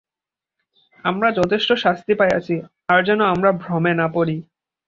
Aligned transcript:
আমরা 1.05 1.27
যথেষ্ট 1.31 1.69
শাস্তি 1.73 2.13
পাইয়াছি, 2.15 2.55
আর 2.89 2.99
যেন 3.03 3.19
আমরা 3.25 3.49
ভ্রমে 3.53 3.93
না 3.93 4.07
পড়ি। 4.07 4.37